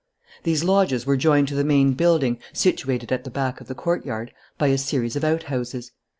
These 0.41 0.63
lodges 0.63 1.05
were 1.05 1.15
joined 1.15 1.47
to 1.49 1.53
the 1.53 1.63
main 1.63 1.93
building, 1.93 2.39
situated 2.53 3.11
at 3.11 3.23
the 3.23 3.29
back 3.29 3.61
of 3.61 3.67
the 3.67 3.75
courtyard, 3.75 4.33
by 4.57 4.69
a 4.69 4.77
series 4.79 5.15
of 5.15 5.23
outhouses. 5.23 5.91